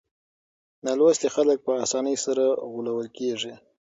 نالوستي 0.85 1.27
خلک 1.35 1.57
په 1.67 1.71
اسانۍ 1.83 2.15
سره 2.25 2.45
غولول 2.71 3.07
کېږي. 3.17 3.53